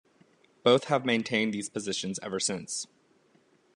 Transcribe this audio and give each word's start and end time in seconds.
Both 0.63 0.85
have 0.85 1.05
maintained 1.05 1.53
these 1.53 1.69
positions 1.69 2.19
ever 2.23 2.39
since. 2.39 2.87